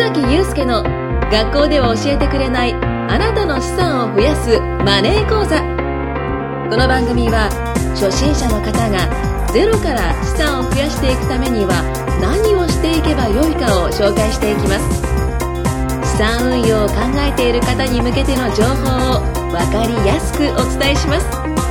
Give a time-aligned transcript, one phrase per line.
[0.00, 0.82] 崎祐介の
[1.30, 5.60] 学校では教えてくれないあなたの資産を増やすマネー講座。
[6.70, 7.52] この番組は
[7.92, 8.96] 初心者の方が
[9.52, 11.84] ゼロから資産を増やしていくためには
[12.16, 15.04] 何をしていけばよいかを紹介していきます。
[16.16, 21.69] 資産運用を考えている方に向けての情報を分かりやすくお伝えします。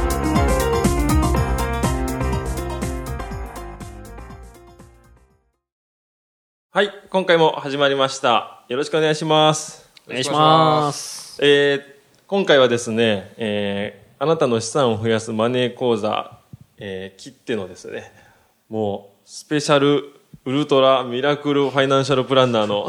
[6.72, 8.64] はい、今回も始まりました。
[8.70, 9.90] よろしくお願いします。
[10.08, 11.40] お願いします。
[11.42, 16.38] えー今回はですね、えーあなたの資産を増やすマネー講座、
[16.78, 18.12] えー切ってのですね、
[18.70, 20.14] もう、スペシャル、
[20.46, 22.88] ウルトラ、ミラクルファイナンシャルプランナーの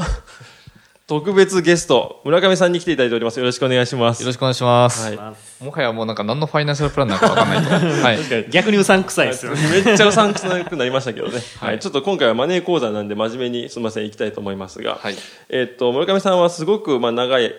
[1.10, 3.41] 特別ゲスト、村上さんに来ていただいております。
[3.41, 4.23] よろしくお願いします。
[4.23, 5.16] よろしくお願いします。
[5.16, 7.59] はいもはやもうなんか何のファイナンシャルプランナーかわかんない。
[8.01, 8.48] はい。
[8.48, 9.60] 逆にうさんくさいですよね。
[9.84, 11.42] めっちゃうさんくさくなりましたけどね。
[11.59, 11.80] はい。
[11.80, 15.01] ちょっと今回はマネー講座なんで真面目にすみません、行きたいと思いますが。
[15.02, 15.16] はい
[15.48, 17.52] えっと、村上さんはすごく、まあ、長い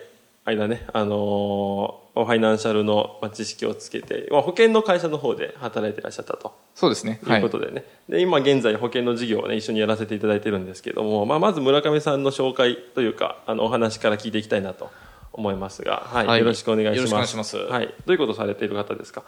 [0.44, 6.54] 間ね、あのーファイナンシャルのまあ知識をつけて、まあ、保険の会社の方で働いていらっしゃったと。
[6.74, 7.20] そうですね。
[7.26, 7.30] い。
[7.30, 14.90] いうことでね、で今現在保険の事業をね一緒にやらせていただいてるんですけども、まあ、まず村上さんの紹介というかあのお話から聞いていきたいなと
[15.32, 16.26] 思いますが、はい。
[16.26, 16.40] はい。
[16.40, 16.96] よろしくお願いします。
[16.98, 17.56] よろしくお願いします。
[17.56, 19.22] はい、どういうことをされている方ですか、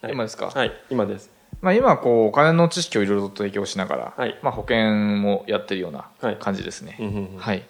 [0.00, 0.12] はい。
[0.12, 0.46] 今ですか？
[0.46, 0.72] はい。
[0.88, 1.30] 今です。
[1.60, 4.38] まあ今こうお金の知識をいろいろと提供しながら、はい。
[4.42, 6.36] まあ保険もやってるようなはい。
[6.36, 6.96] 感じですね。
[6.98, 7.36] うんうんうん。
[7.36, 7.62] はい。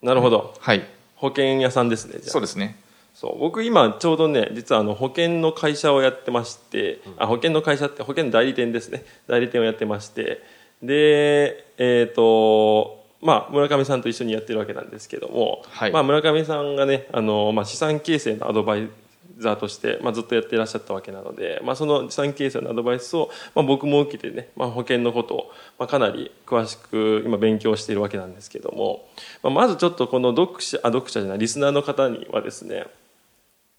[0.00, 0.54] なるほど。
[0.60, 0.84] はい。
[1.24, 2.76] 保険屋さんですねそうですね。
[3.14, 3.38] そう。
[3.38, 9.06] 僕今ちょうどね実はあの保険の会社をやってまして、あ保険の会社って保険の代理店ですね。
[9.26, 10.42] 代理店をやってまして。
[10.82, 15.92] でえっ、とまあ村上さんと一緒にやってるわけなんですけども、はい。
[15.92, 18.90] まあ、村上さんがねあの、まあ、資産形成のアドバイ
[19.38, 29.08] ザーとして、まあ、ずっとやっていらっしゃったわけなので、まあ、その資産形成のアドバイスを、まあ、僕も受けてね、まあ、保険のことを、まあ、かなり詳しく今勉強しているわけなんですけども、
[29.42, 32.86] まあ、まずちょっとこの読者あ読者じゃないリスナーの方にはですね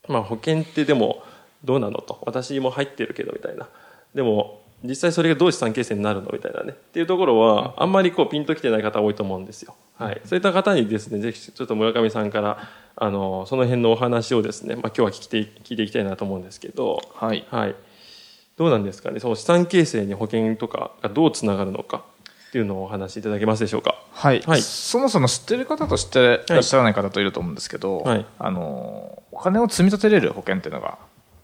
[0.07, 1.23] まあ、保険ってでも
[1.63, 3.67] どうなのと私も入ってるけどみたいな。
[4.13, 6.71] でも実際それがどう資産形成になるのみたいなね。
[6.71, 17.45] っていうところはあんまりこうピンときてない方多いと思うんですよ、はい、そういった方にですねぜひちょっと村上さんからあのその辺のお話をですね、まあ、今日は聞いて聞いていきたいなと思うんですけど、はい。
[17.49, 17.75] はい、
[18.57, 19.19] どうなんですかね？
[19.19, 22.03] その資産形成に保険とかがどうつながるのか
[22.47, 23.95] っていうのをお話しいただけますでしょうか？
[24.11, 24.41] はい。
[24.41, 30.97] はいそもそも知ってる方と知ってらっしゃらない方といると思うんですけど、はいあの、お金を積み立てれる保険っていうのが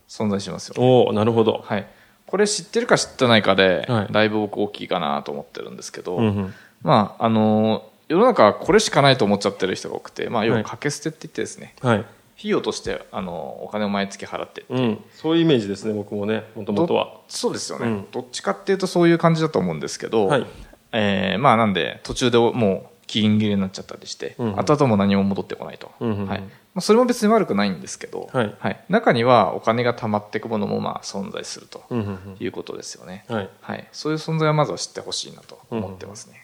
[0.07, 0.75] 存在しますよ。
[0.77, 1.85] おおなるほど、はい。
[2.27, 10.63] これ知ってるか知ってないかで、はいだいぶ僕大きいかなと思ってるんですけど、うんうんまあ、あの、世の中はこれしかないと思っちゃってる人が多くて、まあ、要ははい。
[10.63, 11.99] 掛け捨てって言ってですね、はい。
[11.99, 12.05] 費
[12.43, 14.65] 用として、あの、お金を毎月払って。
[14.69, 18.07] うん、そういうイメージですね僕もねもともとはそうですよね、うん。
[18.11, 20.47] どっちかっていうとそういう感じだと思うんですけど、はい。
[20.91, 24.59] えーまあなんで途中でもう期限切れになっちゃったりして、うんうん。
[24.59, 26.27] 後々も何も戻ってこないと、うんうんうん。
[26.27, 26.39] はい。
[26.73, 28.83] まあ、それも別に悪くないんですけど、はい。
[28.89, 33.49] 中にはお金が貯まっていくものもまあ存在するとうんうんいうことですよね、うんはい。
[33.61, 36.41] はい、そういう存在はまずは知ってほしいなと思ってますね、はい、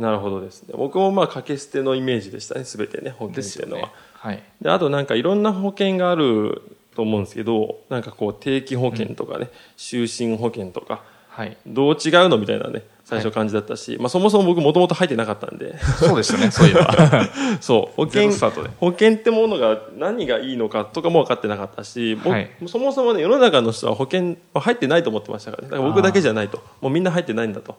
[0.00, 0.74] なるほどですね。
[0.76, 3.92] 僕もまあ掛け捨てのイメージでしたね全てね保険っていうのは。
[4.14, 4.42] はい。
[4.60, 6.62] であとなんかいろんな保険がある
[6.96, 11.02] と思うんですけどなんかこう定期保険とかね、就寝保険とか。
[11.28, 15.76] はい、どう違うのみたいなね最初感じだったし、まあ、そもそも僕もともと入ってなかったんで。
[15.98, 17.28] そうでしたねそういえば。
[17.60, 18.70] そう保険ゼロスタートで。
[18.78, 22.50] 保険ってものが何がいいのかとかも分かってなかったし、僕はい。
[22.66, 25.70] そもそもね世の中の人は保険は入ってないと思ってましたからね。
[25.70, 26.62] だから僕だけじゃないと。
[26.80, 27.78] もうみんな入ってないんだと。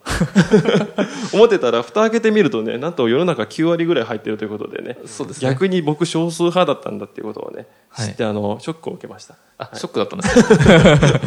[1.34, 4.98] 思ってたら蓋開けてみるとねなんと世の中9割ぐらい入ってるということでね。
[5.06, 5.50] そうですね。
[5.50, 8.08] 逆に僕少数派だったんだっていうことをねはい。
[8.08, 11.22] 知ってあのショックを受けました、あショックだったんですね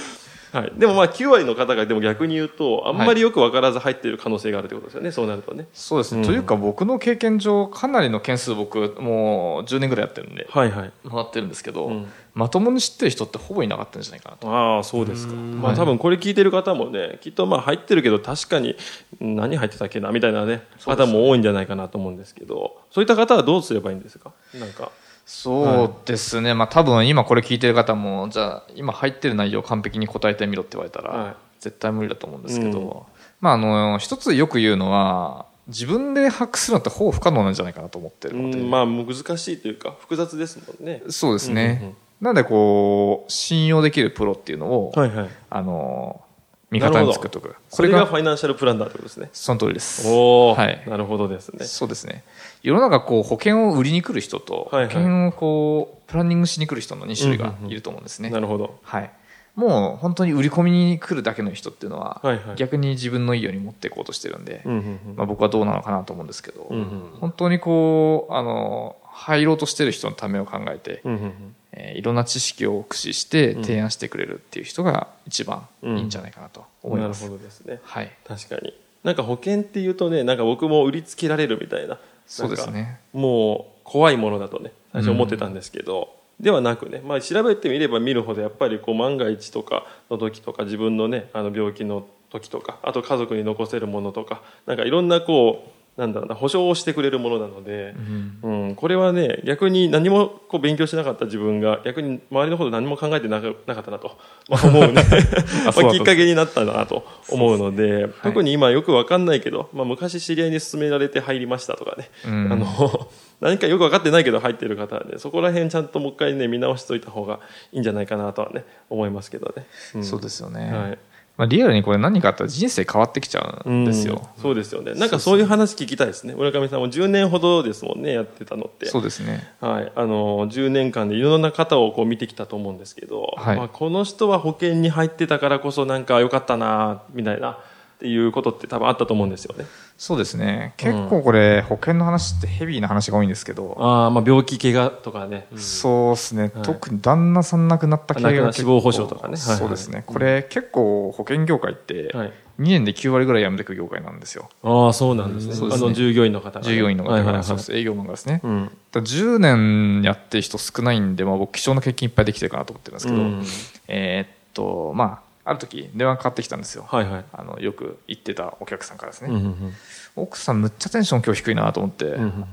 [0.52, 5.12] はい、でもまあ9割の方がでも逆に言うとあんまりよく分からず入っている可能性があるということですよね。
[5.12, 5.68] そうなるとね。
[5.72, 6.26] そうですね、うん。
[6.26, 10.92] というか僕の経験上かなりの件数僕もう10年ぐらいやってるんではいはい。
[11.08, 12.06] 回ってるんですけど、うん。
[12.34, 14.48] まともに知ってる人ってほぼいなかったんじゃないかなと。
[14.48, 15.34] ああそうですか。
[15.34, 18.76] まあ多分これ聞いてる方もねきっとまあ入ってるけど確かに
[19.22, 20.62] ん何入ってたっけなみたいなね。
[20.84, 22.76] 方も多いんじゃないかなと思うんですけど。
[22.90, 24.32] そういった方はどうすればいいんですか？
[24.54, 24.90] なんか
[25.32, 31.36] そうですね、まあ多分今これ聞いてる方もじゃあ今入ってる内容を完璧に答えてみろって言われたら、はい。
[31.60, 33.22] 絶対無理だと思うんですけど、うん。
[33.40, 41.04] まああの一つよく言うのは自分で把握するのってほぼ不可能なんじゃないかなと思ってうるので、んまあ難しいというか複雑ですもんね。
[41.08, 41.96] そうですね、うんうんうん。
[42.22, 45.28] なんでこう信用できるプロっていうのを、はいはい。
[45.48, 46.20] あの
[46.70, 47.54] 味方に作っておく。
[47.68, 49.28] それがファイナンシャルプランナーってことですね。
[49.32, 50.08] その通りです。
[50.08, 50.82] おお、はい。
[50.86, 51.64] なるほどですね。
[51.64, 52.24] そうですね。
[52.62, 54.94] 世の中こう保険を売りに来る人と、はいはい。
[54.94, 58.30] 保険をこうプランニングしに来る人の2種類がいると思うんですね。
[58.30, 58.78] なるほど。
[58.82, 59.10] はい。
[59.56, 62.56] もう本当に売り込みに来るだけの人っていうのは、はいはい。
[62.56, 65.16] 逆に自分のいいように持っていこうとしてるんで、うんうんうん。
[65.16, 67.10] まあ、僕はどうなのかなと思うんですけど、うんうん。
[67.20, 77.22] 本当にこうあの入ろうとしてる人のためを考えて、うんうんうんえーいろんな知識を駆使して提案してくれるっていう人が一番いいんじゃないかなと思います。
[77.22, 77.80] なるほどですね。
[77.82, 78.74] はい、確かに。
[79.04, 83.00] なんか保険っていうとねなんか僕も売りつけられるみたいなそうですね。
[83.12, 95.70] もう怖いものだとね最初思ってたんですけど、ではなくね、まあ、調べてみれば見るほどやっぱりこう万が一とかの時とか自分のねあの病気の時とかあと家族に残せるものとかなんかいろんなこう
[96.00, 97.94] なんだろうな保証をしてくれるものなので、
[98.42, 98.74] うん。
[98.74, 104.18] これはね逆に何もこう勉強しなかった自分が逆に周りのこと何も考えてなかなかったなと、
[104.48, 105.02] まあ、思うね。
[105.92, 112.52] きっかけになったなと思うので特に今よくわかんないけど、まあ、昔知り合いに勧められて入りましたとかね、うん。
[112.52, 113.08] あの
[113.40, 117.40] 何かよく分かってないけど入ってる方はねそこら辺ちゃんともう一回ね見直しといた方が
[117.72, 119.66] いいんじゃないかなとはね思いますけどね、
[119.98, 120.04] ん。
[120.04, 120.72] そうですよね。
[120.72, 120.98] はい
[121.40, 124.28] まあ、リアルにこれ何かあったら人生変わってきちゃうんですよ。
[124.36, 124.42] うん。
[124.42, 124.92] そうですよね。
[124.92, 126.34] なんかそういう話聞きたいですね。
[126.34, 128.84] 村上さんも10年ほどですもんねやってたのって。
[128.84, 129.50] そうですね。
[129.58, 133.56] はい、あの10年間でいろんな方をこう見てきたと思うんですけど、はい。
[133.56, 137.58] まあ、この人は保険に入ってたからこそなんか良かったなみたいな
[138.00, 139.66] っていうことって多分あったと思うんですよね。
[139.98, 140.72] そうですね。
[140.78, 146.62] 結構これ、保険の話ってヘビーな話が多いんですけど、ああまあ病気怪我とかね、そうですね、はい。
[146.62, 149.36] 特に旦那さん亡くなった系亡くなが死亡保障とかね。
[149.36, 149.58] はいはい。
[149.58, 150.02] そうですね。
[150.06, 152.32] これ結構保険業界って、はい。
[152.60, 154.48] 2年で9割ぐらい辞めていく業界なんですよ。
[154.62, 155.68] ああそうなんですね,、すね。
[155.70, 157.44] あの従業員の方がね、従業員の方が、はいはいはい。
[157.44, 158.40] そうです営業マンがですね。
[158.42, 158.64] うん。
[158.64, 163.44] だから10年やってる人少ないんで、まあ、僕貴重な経験いっぱいできてるかなと思ってるんですけど、うん。
[163.88, 167.24] えーっとまあある時電話かかってきたんですよ、はいはい。
[167.32, 169.72] あのよく行ってたお客さんからですね、うんうん
[170.16, 172.44] 奥さんむっちゃテンション今日低いなと思ってうんうん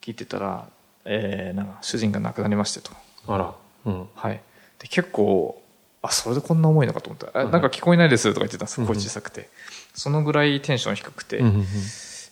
[0.00, 0.68] 聞いてたら、
[1.04, 2.90] えーなんか主人が亡くなりましてと、
[3.26, 3.54] あら。
[3.86, 4.08] うん。
[4.14, 4.40] はい、
[4.78, 5.62] で結構
[6.02, 7.26] あそれでこんな重いのかと思った。
[7.26, 9.48] ら、あなんか聞こえないですとか言ってたんですすごい小さくて、
[9.94, 11.54] そのぐらいテンション低くて、うんうん。
[11.56, 11.66] うん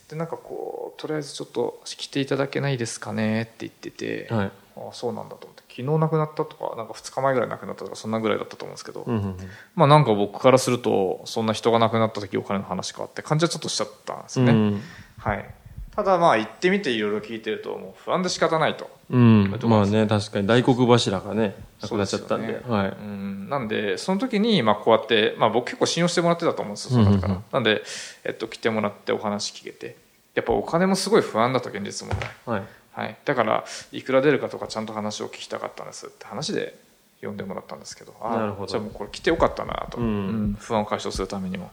[0.09, 5.63] でなんかこうとりあえずちょっと来ていただけないですかねって言ってて、はいあそうなんだと思って。
[5.69, 9.37] 昨日亡くなったとかなんか2日前ぐらい亡くなったとかそんなぐらいだったと思うんですけど、うんうんうん。
[9.75, 14.81] まあなんか僕からするとそんな人が亡くなった時お金の話かって感じはちょっとしちゃったんですよね、うん
[15.19, 15.51] はい。
[15.95, 18.91] ただまあ行ってみていろいろ聞いてるともう不安で仕方ないと。
[19.11, 19.59] うん。
[19.65, 20.47] まあね確かに。
[20.47, 22.49] 大黒柱がねなくなっちゃったんで。
[22.49, 22.61] ね。
[22.69, 22.89] はい。
[22.89, 23.49] うん。
[23.49, 27.41] なんでその時にまあこうやって、まあ、僕結構信用してもらってたと思うんですよその方から、うん。
[27.41, 27.83] うんうんなんで、
[28.25, 29.97] えっと、来てもらってお話聞けて。
[30.35, 32.31] やっぱお金もすごい不安だと現実問題。
[32.45, 32.67] はい
[32.97, 36.75] はい、だからいくら出るかとかちゃんと話を聞きたかったんですって話で
[37.21, 40.07] 呼んでもらったんですけどあじゃあもうこれ来てよかったなと、うん。
[40.07, 40.57] うん。
[40.59, 41.71] 不安を解消するためにも。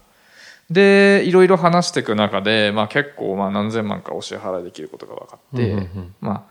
[0.69, 6.15] でいろいろ話していく中で、まあ、結構まあ何千万かお支払いできることが分かって、うんうんうん。
[6.19, 6.43] まあ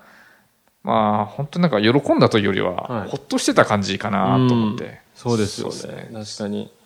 [0.83, 3.09] まあ本当になんか喜んだというよりは、はい。
[3.11, 4.93] ほっとしてた感じかなと思って、うん。
[5.15, 6.09] そうですよそうね。
[6.13, 6.82] 確かに、まあ、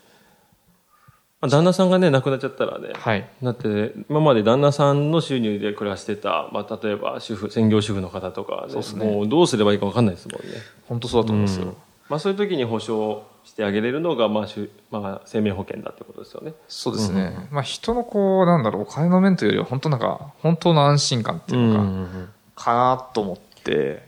[1.49, 3.29] 旦那さんがね亡くなっちゃったらね、はい。
[3.43, 9.05] だって今まで旦那さんの収入で暮らしてた、まあ、例えば主婦専業主婦の方とかはねそうですね。
[9.07, 10.49] もうどうすればいいか分かんないですもんね、
[10.89, 11.77] 本当そうだと思いますよ、うん。
[12.09, 16.53] まあ、そういう時に保証してあげれるのが、まあしゅまあ、生命保険だってことですよね。
[16.69, 24.05] そうですね、まあ人のこうなんだろうお金の面というよりは本当なんか本当の安心感っていうのか、んかなと思って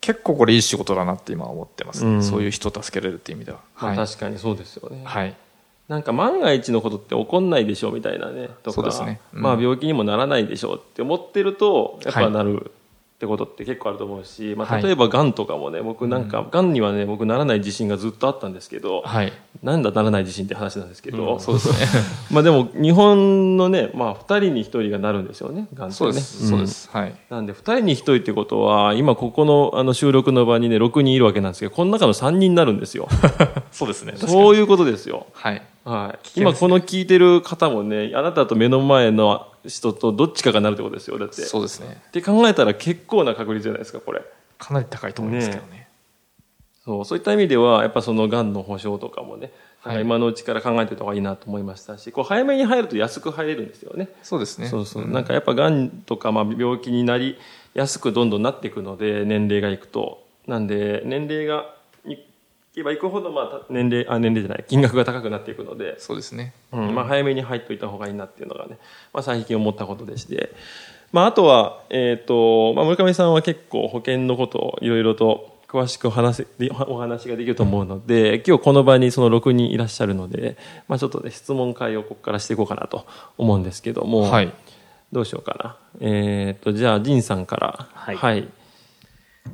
[0.00, 2.12] 結構これいい仕事だなって今は思ってます、ね。
[2.12, 2.22] うん。
[2.22, 3.58] そういう人を助けれるっていう意味では。
[3.76, 5.34] まあ、はい、確かにそうですよね、はい、
[5.88, 9.20] なんか万が一のことって起こんないでしょみたいなねとかね。
[9.32, 9.42] うん。
[9.42, 12.70] まあ病気にもならないでしょうって思ってるとやっはいぱなる
[13.18, 14.82] ってことって結構あると思うし、まあ、はい。
[14.84, 16.72] 例えばがんとかもね僕なんかがん。
[16.72, 22.02] にはね僕ならない自信がずっとあったんですけど、はい、なんだならない自信って話なんですけど、うんそうですね。
[22.30, 25.96] まあでも日本のね、まあ、2人に1人がなるんですよねがんってね。
[25.96, 26.48] そうです、ん。
[26.48, 26.88] そうです。
[26.92, 27.14] はい。
[27.28, 33.08] なんで2人に1人ってことは今ここのあの収録の場にね6人いるわけなんですけどこの中の3人になるんですよ。
[33.72, 34.14] そうですね。
[34.16, 35.26] そういうことですよ。
[35.32, 35.62] はい。
[35.84, 41.42] はい、今この聞いてる方もねあなたと目の前の人とどっちかがなるってことですよだって。
[41.42, 42.02] そうですね。
[42.08, 44.22] って考えたら結構な確率じゃないですかこれ。
[44.58, 45.88] かなり高いと思いますけどね。
[46.84, 49.52] そうそういった意味ではやっぱそのがんの保証とかもね、
[50.00, 54.08] 今のうちから考えてた方がいいなと思いましたしこう早めに入ると安く入れるんですよね。
[54.22, 54.68] そうですね。
[54.68, 55.12] そうそう、ん。
[55.12, 57.36] なんかやっぱがんとか、まあ、病気になり
[57.74, 60.26] やすくどんどんなっていくので年齢がいくと。
[60.48, 61.64] なんで年齢がい
[62.74, 66.54] けばいくほど、まあ、た年齢あ年齢じゃない金額が高くなっていくのでそうですね。
[66.72, 68.78] うんまあ、早めに入っておいた方がいいなっていうのがね、
[69.12, 70.52] まあ、最近思ったことでして、
[71.12, 80.56] まあ、あとは、えーとまあ、村上さんは結構保険のことをいろいろと詳しくお話せでお話ができると思うので今日この場にその6人いらっしゃるので、
[80.88, 83.06] まあ、ちょっとね質問会をここからしていこうかなと
[83.36, 84.52] 思うんですけども、はい。
[85.10, 85.76] どうしようかな。
[86.00, 87.88] えっ、とじゃあ仁さんから。
[87.94, 88.48] はい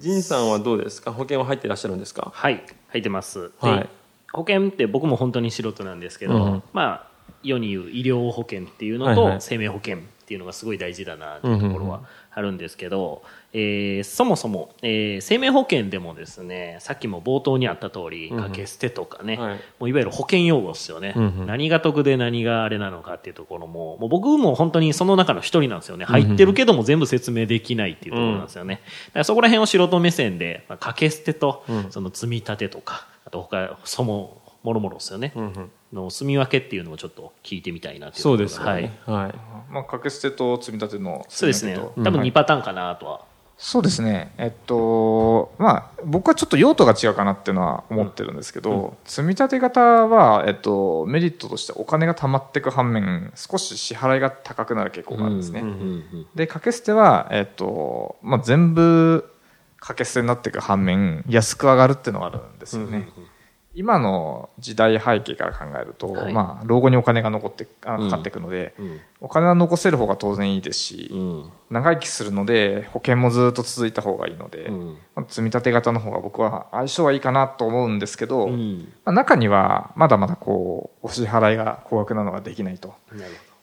[0.00, 1.12] 仁さんはどうですか？
[1.12, 2.32] 保険は入っていらっしゃるんですか？
[2.34, 3.50] はい、入ってます。
[3.58, 3.78] はい。
[3.80, 3.88] で
[4.32, 6.62] 保険って僕も本当に素人なんですけど、うん。
[6.72, 7.06] まあ
[7.42, 12.02] 世に言う医療保険っていうのと生命保険っていうのがすごい大事だなっていうところは
[12.32, 19.54] あるんですけど、えーそもそも、えー生命保険でもですねさっきも冒頭にあった通りうん掛け捨てとかね、はい。
[19.78, 21.46] もういわゆる保険用語ですよね、うんうん。
[21.46, 26.04] 何が得で何があれなのかっていうところももう僕も本当にその中の一人なんですよね。
[26.04, 31.90] 入ってるけども全部説明できないっていうところなんですよね、だからそこら辺を素人目線で、まあ、掛け捨てとうん。
[31.90, 35.70] その積み立てとかあと他そももろもろですよね、うんうん。
[35.92, 38.82] の住み分けっていうのをちょっと聞いてみたいなというそうですよはい。
[38.84, 38.98] ね。
[39.06, 39.34] はい。
[39.74, 43.22] まあ、掛け捨てと積み立てのそうですねと多分はい2パターンかなとは、
[43.56, 55.60] そうですね、えっと、まあ、僕はちょっと用途が違うかなっていうのは思ってるんですけど、積み立て型は、えっと、メリットとしてお金が貯まっていく反面、少し支払いが高くなる傾向があるんですね。
[55.60, 59.30] うんうんうんで、掛け捨ては、えっと、まあ、全部
[59.78, 62.88] 掛け捨てになっていく反面、安く上がるっていうのがあるんですよね。
[63.16, 63.28] うんうん
[63.74, 66.32] 今の時代背景から考えると、はい。
[66.32, 68.10] まあ、老後にお金が残って、あうん。
[68.10, 69.00] かかっていくので、うん。
[69.20, 71.50] お金は残せる方が当然いいですし、うん。
[71.70, 74.98] 長生きするので保険もずっと続いた方がいいので、うん。
[75.14, 78.92] まあ積み立て型の方が僕は相性はいいかなと思うんですけど、まうん。
[79.04, 82.94] あ、中にはまだまだこうお支払いが高額なのができないと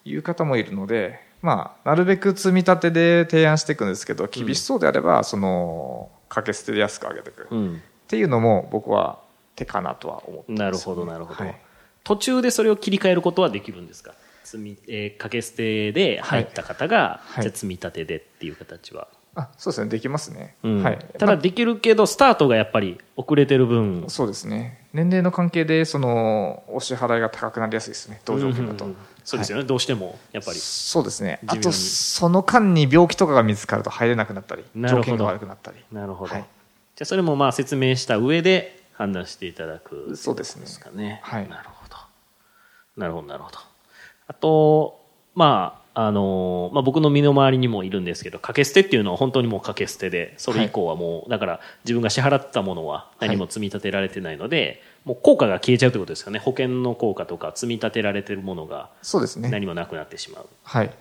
[0.03, 7.47] いう方もいるので、まあ、なるべく積み立てで提案していくんですけど厳しそうであればその掛け捨てで安く上げていく、っ
[8.07, 9.19] ていうのも僕は
[9.55, 11.55] 手かなとは思ってます、なるほどなるほど、はい。
[12.03, 14.13] 途中でそれを切り替えることはできるんですか？
[14.43, 17.43] 積み、えー掛け捨てで入った方が、はい。
[17.43, 19.89] じゃあ積み立てでっていう形は、あそうですね。
[19.89, 20.83] できますね、うん。
[20.83, 21.05] はい。
[21.17, 24.05] ただできるけどスタートがやっぱり遅れてる分。
[24.07, 24.87] そうですね。
[24.93, 28.19] 年齢の関係でそのお支払いが高くなりやすいですね。
[28.25, 30.57] 同条件だと、うんうんうんそうですよね、どうしてもやっぱり。
[30.57, 31.39] そうですね。
[31.45, 35.77] あとその間に病気とかが見つかると入れなくなったり条件が悪くなったり。
[35.91, 36.41] なるほど、はい。
[36.95, 40.61] じゃあそれもまあ説明した上で判断していただくそうですね。
[40.61, 41.21] ですかね。
[41.23, 41.49] はい。
[41.49, 41.97] なるほど。
[42.97, 43.57] なるほどなるほど。
[44.27, 45.01] あと
[45.33, 56.39] まああのまあ、僕の身の回りにもいるんですけど掛け捨てっていうのは本当にもう掛け捨てでそれ以降はもう、だから自分が支払ったものは何も積み立てられてないので、もう効果が消えちゃうということですよね。
[56.39, 59.49] 保険の効果とか積み立てられてるものがそうですね。
[59.49, 60.91] 何もなくなってしまう、はい。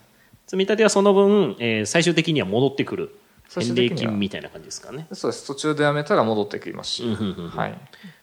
[0.46, 3.14] 積み立てはその分、えー最終的には戻ってくる
[3.52, 5.06] 返礼金みたいな感じですかね。
[5.12, 5.46] そうです。
[5.46, 7.50] 途中でやめたら戻ってきますし、うんうんうんうん。
[7.50, 7.78] はい。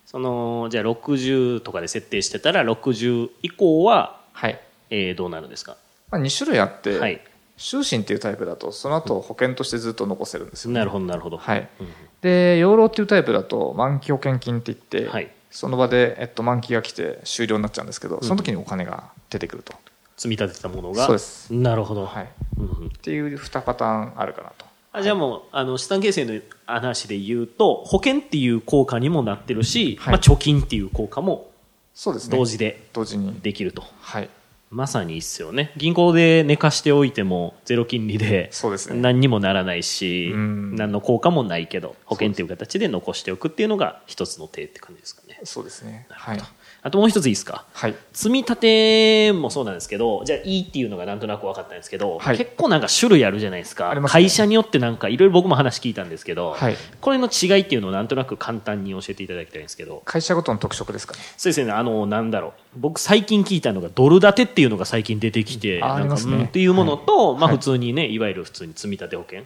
[0.05, 5.75] そのじゃあ60とかで設定してたら60以降は、はい、えーどうなるんですか？
[6.11, 7.21] まあ、2種類あって、はい。
[7.57, 10.79] 終身っていうタイプだとその後保険としてずっと残せるんですよ、ね。
[10.79, 11.37] なるほどなるほど。
[11.37, 11.67] はい。
[11.79, 11.87] うん
[12.21, 15.29] で養老っていうタイプだと満期保険金って言って、はい。
[15.51, 19.73] その場で、えっと、満期が来て終了になっちゃうんですけどその時にお金が出てくると、
[20.17, 21.05] 積み立てたものが。
[21.05, 21.53] そうです。
[21.53, 22.27] なるほど、はい、っ
[22.59, 22.89] うんうん。
[22.89, 24.65] ていう2パターンあるかなと
[24.97, 30.13] あじゃあもうあの資産形成の話で言うと保険っていう効果にもなってるし、はい。
[30.13, 31.51] まあ、貯金っていう効果も
[31.93, 32.37] そうですね。
[32.37, 33.39] 同時で同時に。
[33.41, 34.29] できると、はい
[34.69, 35.71] まさにいいっすよね。
[35.77, 38.99] 銀行で寝かしておいてもゼロ金利でそうですね。
[38.99, 40.75] 何にもならないし、うん。
[40.75, 45.39] 何の効果もないけど保険っていう形で残しておくっていうのが一つの手って感じですかね。
[45.45, 46.05] そうですね。
[46.09, 46.39] はい。
[46.83, 47.65] あともう一ついいですか？
[47.73, 47.95] はい。
[48.13, 52.37] 積み立てもそうなんですけどじゃあいいっていうのがなんとなく分かったんですけど、はい。
[52.37, 53.95] 結構なんか種類あるじゃないですか。
[53.95, 54.01] ね。
[54.07, 56.75] 会社によってなんかいろいろ僕も話聞いたんですけど、はい。
[56.99, 60.01] これの違いっていうのをなんとなく簡単に教えていただきたいんですけど。
[60.03, 61.21] 会社ごとの特色ですかね。
[61.37, 61.71] そうですね。
[61.71, 62.51] あのなんだろう。
[62.79, 66.21] 僕最近聞いたのがドル建てっていうのが最近出てきてあなんかね。
[66.23, 69.43] うんっていうものと、まあ、普通にねいわゆる普通に積み立て保険。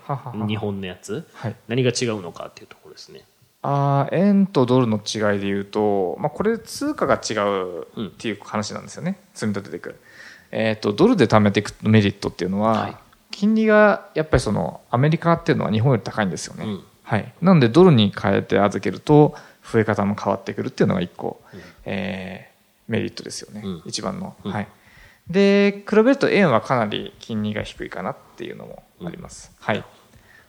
[0.47, 1.27] 日本のやつ。
[1.33, 1.55] はい。
[1.67, 3.21] 何が違うのかっていうところですね。
[3.63, 9.99] あー円とドルの違いで言うと、まあ、これ通貨が違うっていう話なんですよね、積み立てていく、
[10.51, 12.95] えー、とドルで貯めていくメリットっていうのは、はい。
[13.29, 16.83] 金利がやっぱりそのアメリカっていうのは日本より高いんですよね、うん。
[17.03, 19.35] はい、なのでドルに変えて預けると
[19.71, 21.41] 増え方も変わってくるっていうのが一個、
[21.85, 22.51] えー
[22.87, 23.83] メリットですよね、うん。
[23.85, 24.51] 一番の、うん。
[24.51, 24.67] はい
[25.31, 29.83] で比べると円はかなり金利が低いかなっていうのもあります、はい。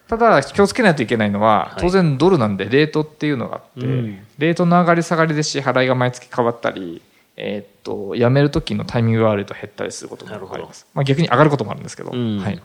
[0.09, 1.81] ただ気をつけないといけないのは、はい。
[1.81, 4.27] 当然ドルなんでレートっていうのがあって、うん。
[4.39, 7.01] レートの上がり下がりで支払いが毎月変わったり、
[7.37, 12.39] えーっと辞める時のタイミングが悪いと減ったりすることもあります、まあ、逆に上がることもあるんですけど、うん。
[12.39, 12.63] はい、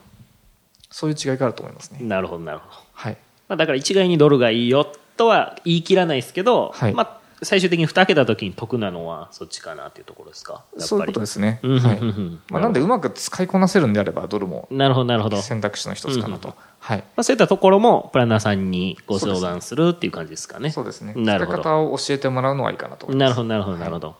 [0.91, 2.71] そういう違いがあると思いますね、なるほどなるほど。
[2.93, 6.93] はい、まあ、だから一概にドルがいいよとは言い切らないですけど、はい。
[6.93, 10.53] まあ、最終的に蓋開けた時に得なのはそっちかなっていうところですか？
[10.53, 10.83] やっぱり。
[10.83, 11.79] そういうことですね、うん。
[11.79, 12.01] はい。
[12.49, 20.71] まあ、なんでうまく使いこなせるんであればドルもなるほどなるほど、ま選択肢の一つかなと、はい、あ、そういったところもプランナーさんにご相談するっていう感じですかね。
[20.71, 21.13] そうですね。
[21.15, 21.59] なるほど。
[21.59, 23.23] 使い方を教えてもらうのはいいかなと思います。
[23.23, 24.15] なるほどなるほどなるほど、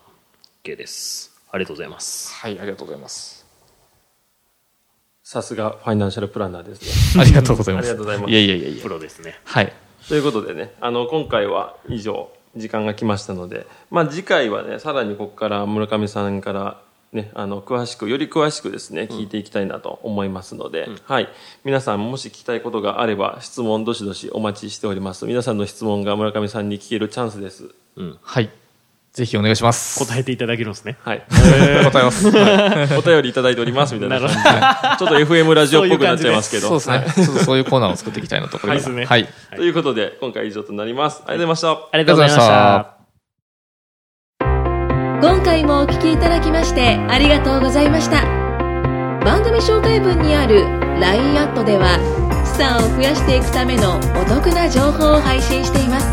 [0.64, 1.36] OK です。
[1.50, 2.34] ありがとうございます。
[2.34, 3.46] はいありがとうございます。
[5.24, 7.20] さすがファイナンシャルプランナーですね。
[7.20, 7.90] ありがとうございます。
[7.90, 8.30] ありがとうございます。
[8.30, 8.82] いやいやいやいや。
[8.82, 9.38] プロですね。
[9.44, 9.72] はい。
[10.08, 16.80] ということでね、あの、今回は以上、時間が来ましたので、まあ、次回はねさらにここから村上さんから
[17.12, 21.28] ね、あの詳しくより詳しくですね聞いていきたいなと思いますので、はい、
[21.64, 25.24] 皆さんもし聞きたいことがあれば質問どしどしお待ちしております。
[25.24, 27.70] 皆さんの質問が村上さんに聞けるチャンスです。
[28.20, 28.50] はい。
[29.12, 29.98] ぜひお願いします。
[30.04, 30.96] 答えていただけるんですね。
[31.02, 32.28] はい 答えます。
[32.28, 32.30] お
[33.02, 37.24] 便りいただいておりますみたいな感じでちょっと FM ラジオっぽくなっちゃいますけどそうですね。
[37.26, 38.58] ちょっとそういうコーナーを作っていきたいなと。
[38.58, 39.28] これからはいですねはい。
[39.56, 42.98] ということで今回以上となりますありがとうございましたありがとうございました。
[45.20, 48.22] 今回もお聞きいただきましてありがとうございました
[49.24, 50.62] 番組紹介文にある
[51.00, 51.98] LINE アットでは
[52.46, 56.06] 資産を増やしていくためのお得な情報を配信しています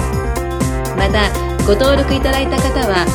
[0.97, 3.05] またご登録いただいた方は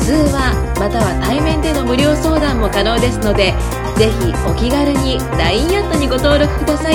[0.00, 3.54] 通話または対面での無料相談も可能ですので
[3.96, 6.94] ぜひお気軽に LINE アットにご登録ください。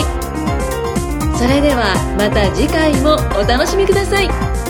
[1.37, 4.64] それではまた次回もお楽しみください。